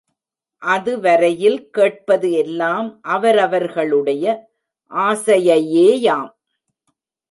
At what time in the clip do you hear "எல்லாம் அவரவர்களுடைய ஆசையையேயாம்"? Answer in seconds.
2.31-6.29